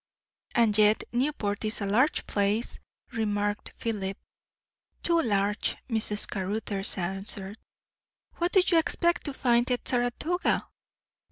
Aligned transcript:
"And 0.55 0.75
yet 0.79 1.03
Newport 1.11 1.63
is 1.63 1.79
a 1.79 1.85
large 1.85 2.25
place," 2.25 2.79
remarked 3.11 3.71
Philip. 3.77 4.17
"Too 5.03 5.21
large," 5.21 5.77
Mrs. 5.91 6.27
Caruthers 6.27 6.97
answered. 6.97 7.59
"What 8.37 8.51
do 8.53 8.63
you 8.65 8.79
expect 8.79 9.25
to 9.25 9.33
find 9.35 9.69
at 9.69 9.87
Saratoga?" 9.87 10.63